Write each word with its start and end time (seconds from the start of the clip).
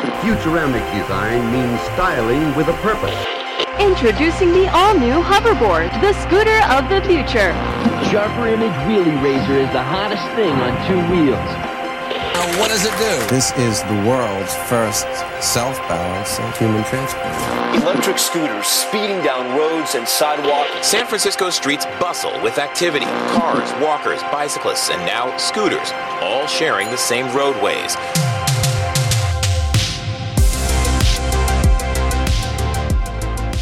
Futuramic 0.00 0.80
design 0.96 1.52
means 1.52 1.78
styling 1.92 2.56
with 2.56 2.68
a 2.68 2.72
purpose. 2.80 3.14
Introducing 3.78 4.50
the 4.52 4.66
all-new 4.68 5.20
hoverboard, 5.20 5.92
the 6.00 6.14
scooter 6.24 6.56
of 6.72 6.88
the 6.88 7.02
future. 7.06 7.52
Sharper 8.08 8.48
Image 8.48 8.72
Wheelie 8.88 9.22
Razor 9.22 9.58
is 9.58 9.70
the 9.72 9.82
hottest 9.82 10.24
thing 10.36 10.52
on 10.52 10.72
two 10.88 10.96
wheels. 11.12 11.36
Now, 12.32 12.58
what 12.58 12.68
does 12.68 12.86
it 12.86 12.96
do? 12.96 13.26
This 13.28 13.52
is 13.58 13.82
the 13.82 14.08
world's 14.08 14.54
first 14.70 15.06
self-balancing 15.44 16.50
human 16.52 16.82
transport. 16.84 17.82
Electric 17.82 18.16
scooters 18.16 18.66
speeding 18.66 19.22
down 19.22 19.54
roads 19.54 19.94
and 19.94 20.08
sidewalks. 20.08 20.86
San 20.86 21.06
Francisco 21.06 21.50
streets 21.50 21.84
bustle 22.00 22.40
with 22.42 22.56
activity. 22.56 23.04
Cars, 23.36 23.70
walkers, 23.82 24.22
bicyclists, 24.32 24.88
and 24.88 25.04
now 25.04 25.36
scooters, 25.36 25.92
all 26.22 26.46
sharing 26.46 26.88
the 26.88 26.96
same 26.96 27.26
roadways. 27.36 27.96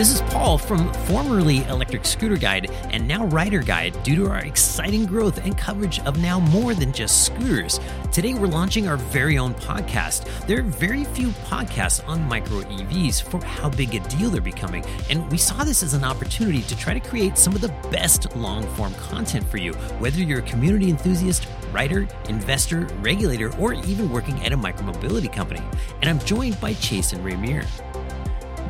This 0.00 0.12
is 0.12 0.22
Paul 0.32 0.56
from 0.56 0.90
formerly 1.04 1.58
Electric 1.64 2.06
Scooter 2.06 2.38
Guide 2.38 2.70
and 2.88 3.06
now 3.06 3.26
Rider 3.26 3.60
Guide 3.60 4.02
due 4.02 4.16
to 4.16 4.30
our 4.30 4.38
exciting 4.38 5.04
growth 5.04 5.44
and 5.44 5.58
coverage 5.58 6.00
of 6.06 6.18
now 6.22 6.40
more 6.40 6.72
than 6.72 6.90
just 6.90 7.26
scooters. 7.26 7.78
Today 8.10 8.32
we're 8.32 8.46
launching 8.46 8.88
our 8.88 8.96
very 8.96 9.36
own 9.36 9.52
podcast. 9.52 10.24
There 10.46 10.60
are 10.60 10.62
very 10.62 11.04
few 11.04 11.28
podcasts 11.50 12.02
on 12.08 12.26
micro 12.26 12.62
EVs 12.62 13.20
for 13.20 13.44
how 13.44 13.68
big 13.68 13.94
a 13.94 14.00
deal 14.08 14.30
they're 14.30 14.40
becoming, 14.40 14.86
and 15.10 15.30
we 15.30 15.36
saw 15.36 15.64
this 15.64 15.82
as 15.82 15.92
an 15.92 16.02
opportunity 16.02 16.62
to 16.62 16.78
try 16.78 16.94
to 16.94 17.00
create 17.00 17.36
some 17.36 17.54
of 17.54 17.60
the 17.60 17.74
best 17.90 18.34
long 18.34 18.66
form 18.68 18.94
content 18.94 19.46
for 19.50 19.58
you, 19.58 19.74
whether 19.98 20.18
you're 20.18 20.38
a 20.38 20.42
community 20.42 20.88
enthusiast, 20.88 21.46
writer, 21.74 22.08
investor, 22.30 22.86
regulator, 23.02 23.54
or 23.58 23.74
even 23.74 24.10
working 24.10 24.42
at 24.46 24.52
a 24.54 24.56
micromobility 24.56 25.30
company. 25.30 25.60
And 26.00 26.08
I'm 26.08 26.20
joined 26.20 26.58
by 26.58 26.72
Chase 26.72 27.12
and 27.12 27.22
Ramir. 27.22 27.66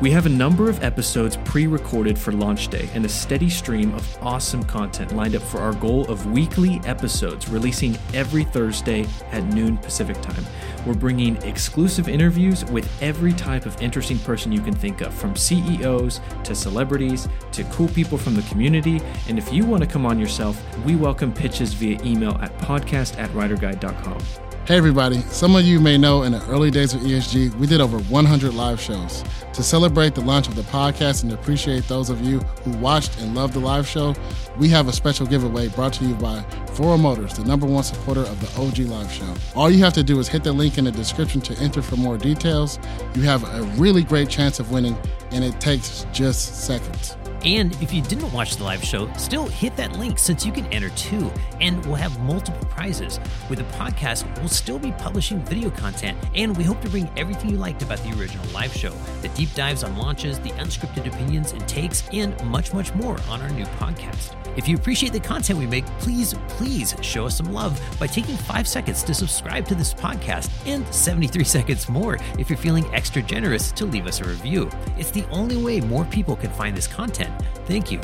We 0.01 0.09
have 0.09 0.25
a 0.25 0.29
number 0.29 0.67
of 0.67 0.83
episodes 0.83 1.37
pre 1.45 1.67
recorded 1.67 2.17
for 2.17 2.31
launch 2.31 2.69
day 2.69 2.89
and 2.95 3.05
a 3.05 3.09
steady 3.09 3.51
stream 3.51 3.93
of 3.93 4.17
awesome 4.23 4.63
content 4.63 5.15
lined 5.15 5.35
up 5.35 5.43
for 5.43 5.59
our 5.59 5.73
goal 5.73 6.09
of 6.09 6.25
weekly 6.25 6.81
episodes 6.85 7.47
releasing 7.47 7.95
every 8.11 8.43
Thursday 8.43 9.05
at 9.31 9.43
noon 9.53 9.77
Pacific 9.77 10.19
time. 10.23 10.43
We're 10.87 10.95
bringing 10.95 11.35
exclusive 11.43 12.09
interviews 12.09 12.65
with 12.65 12.89
every 12.99 13.31
type 13.33 13.67
of 13.67 13.79
interesting 13.79 14.17
person 14.17 14.51
you 14.51 14.61
can 14.61 14.73
think 14.73 15.01
of, 15.01 15.13
from 15.13 15.35
CEOs 15.35 16.19
to 16.45 16.55
celebrities 16.55 17.29
to 17.51 17.63
cool 17.65 17.89
people 17.89 18.17
from 18.17 18.33
the 18.33 18.41
community. 18.43 18.99
And 19.29 19.37
if 19.37 19.53
you 19.53 19.67
want 19.67 19.83
to 19.83 19.87
come 19.87 20.07
on 20.07 20.19
yourself, 20.19 20.59
we 20.83 20.95
welcome 20.95 21.31
pitches 21.31 21.75
via 21.75 22.01
email 22.03 22.39
at 22.41 22.57
podcast 22.57 23.19
at 23.19 23.29
riderguide.com. 23.33 24.50
Hey, 24.71 24.77
everybody. 24.77 25.19
Some 25.23 25.57
of 25.57 25.65
you 25.65 25.81
may 25.81 25.97
know 25.97 26.23
in 26.23 26.31
the 26.31 26.41
early 26.47 26.71
days 26.71 26.93
of 26.93 27.01
ESG, 27.01 27.53
we 27.55 27.67
did 27.67 27.81
over 27.81 27.99
100 27.99 28.53
live 28.53 28.79
shows. 28.79 29.21
To 29.51 29.61
celebrate 29.61 30.15
the 30.15 30.21
launch 30.21 30.47
of 30.47 30.55
the 30.55 30.61
podcast 30.61 31.23
and 31.23 31.33
appreciate 31.33 31.89
those 31.89 32.09
of 32.09 32.21
you 32.21 32.39
who 32.39 32.71
watched 32.77 33.19
and 33.19 33.35
loved 33.35 33.53
the 33.53 33.59
live 33.59 33.85
show, 33.85 34.15
we 34.57 34.69
have 34.69 34.87
a 34.87 34.93
special 34.93 35.25
giveaway 35.25 35.67
brought 35.67 35.91
to 35.95 36.05
you 36.05 36.15
by 36.15 36.39
Voro 36.67 36.97
Motors, 36.97 37.33
the 37.33 37.43
number 37.43 37.65
one 37.65 37.83
supporter 37.83 38.21
of 38.21 38.39
the 38.39 38.61
OG 38.61 38.89
live 38.89 39.11
show. 39.11 39.33
All 39.57 39.69
you 39.69 39.83
have 39.83 39.91
to 39.91 40.03
do 40.03 40.17
is 40.19 40.29
hit 40.29 40.45
the 40.45 40.53
link 40.53 40.77
in 40.77 40.85
the 40.85 40.91
description 40.93 41.41
to 41.41 41.59
enter 41.59 41.81
for 41.81 41.97
more 41.97 42.17
details. 42.17 42.79
You 43.13 43.23
have 43.23 43.43
a 43.43 43.63
really 43.73 44.03
great 44.03 44.29
chance 44.29 44.61
of 44.61 44.71
winning, 44.71 44.95
and 45.31 45.43
it 45.43 45.59
takes 45.59 46.05
just 46.13 46.63
seconds. 46.63 47.17
And 47.43 47.73
if 47.81 47.91
you 47.91 48.03
didn't 48.03 48.31
watch 48.31 48.57
the 48.57 48.63
live 48.63 48.83
show, 48.83 49.11
still 49.13 49.47
hit 49.47 49.75
that 49.75 49.97
link 49.97 50.19
since 50.19 50.45
you 50.45 50.51
can 50.51 50.65
enter 50.67 50.89
too. 50.91 51.31
And 51.59 51.83
we'll 51.85 51.95
have 51.95 52.19
multiple 52.21 52.67
prizes. 52.67 53.19
With 53.49 53.57
the 53.57 53.65
podcast, 53.75 54.25
we'll 54.39 54.49
still 54.49 54.77
be 54.77 54.91
publishing 54.93 55.39
video 55.39 55.71
content, 55.71 56.17
and 56.35 56.55
we 56.55 56.63
hope 56.63 56.81
to 56.81 56.89
bring 56.89 57.09
everything 57.17 57.49
you 57.49 57.57
liked 57.57 57.81
about 57.81 57.99
the 57.99 58.17
original 58.19 58.45
live 58.53 58.73
show 58.73 58.93
the 59.21 59.29
deep 59.29 59.53
dives 59.53 59.83
on 59.83 59.97
launches, 59.97 60.39
the 60.39 60.49
unscripted 60.51 61.07
opinions 61.07 61.51
and 61.51 61.67
takes, 61.67 62.07
and 62.11 62.41
much, 62.45 62.73
much 62.73 62.93
more 62.95 63.17
on 63.29 63.41
our 63.41 63.49
new 63.49 63.65
podcast. 63.65 64.35
If 64.57 64.67
you 64.67 64.75
appreciate 64.75 65.13
the 65.13 65.19
content 65.19 65.59
we 65.59 65.67
make, 65.67 65.85
please, 65.99 66.33
please 66.49 66.95
show 67.01 67.25
us 67.25 67.37
some 67.37 67.53
love 67.53 67.79
by 67.99 68.07
taking 68.07 68.35
five 68.35 68.67
seconds 68.67 69.01
to 69.03 69.13
subscribe 69.13 69.65
to 69.67 69.75
this 69.75 69.93
podcast 69.93 70.49
and 70.65 70.85
73 70.93 71.43
seconds 71.45 71.87
more 71.87 72.17
if 72.37 72.49
you're 72.49 72.57
feeling 72.57 72.85
extra 72.93 73.21
generous 73.21 73.71
to 73.73 73.85
leave 73.85 74.07
us 74.07 74.19
a 74.19 74.25
review. 74.25 74.69
It's 74.97 75.11
the 75.11 75.25
only 75.31 75.57
way 75.57 75.79
more 75.79 76.05
people 76.05 76.35
can 76.35 76.49
find 76.51 76.75
this 76.75 76.87
content. 76.87 77.30
Thank 77.65 77.91
you. 77.91 78.01